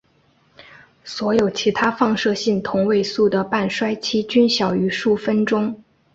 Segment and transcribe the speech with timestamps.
[1.03, 5.79] 所有其他放射性同位素的半衰期均小于数分钟。